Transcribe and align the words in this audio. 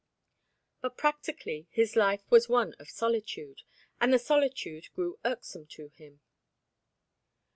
But 0.81 0.97
practically 0.97 1.67
his 1.69 1.95
life 1.95 2.23
was 2.31 2.49
one 2.49 2.73
of 2.79 2.89
solitude, 2.89 3.61
and 3.99 4.11
the 4.11 4.17
solitude 4.17 4.87
grew 4.95 5.19
irksome 5.23 5.67
to 5.77 5.89
him. 5.89 6.21